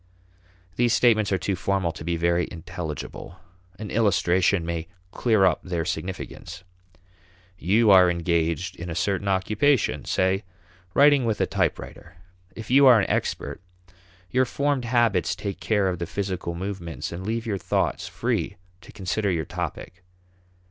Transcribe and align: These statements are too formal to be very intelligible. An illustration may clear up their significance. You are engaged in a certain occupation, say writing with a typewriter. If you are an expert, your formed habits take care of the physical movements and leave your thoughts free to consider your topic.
These 0.77 0.93
statements 0.95 1.31
are 1.31 1.37
too 1.37 1.55
formal 1.55 1.91
to 1.91 2.03
be 2.03 2.15
very 2.17 2.47
intelligible. 2.49 3.39
An 3.77 3.91
illustration 3.91 4.65
may 4.65 4.87
clear 5.11 5.45
up 5.45 5.61
their 5.61 5.85
significance. 5.85 6.63
You 7.59 7.91
are 7.91 8.09
engaged 8.09 8.75
in 8.77 8.89
a 8.89 8.95
certain 8.95 9.27
occupation, 9.27 10.05
say 10.05 10.43
writing 10.95 11.23
with 11.23 11.39
a 11.39 11.45
typewriter. 11.45 12.15
If 12.55 12.71
you 12.71 12.87
are 12.87 12.99
an 12.99 13.07
expert, 13.11 13.61
your 14.31 14.45
formed 14.45 14.85
habits 14.85 15.35
take 15.35 15.59
care 15.59 15.87
of 15.87 15.99
the 15.99 16.07
physical 16.07 16.55
movements 16.55 17.11
and 17.11 17.23
leave 17.23 17.45
your 17.45 17.59
thoughts 17.59 18.07
free 18.07 18.57
to 18.81 18.91
consider 18.91 19.29
your 19.29 19.45
topic. 19.45 20.01